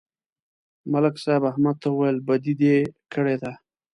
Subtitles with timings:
[0.91, 2.75] ملک صاحب احمد ته وویل: بدي دې
[3.13, 3.51] کړې ده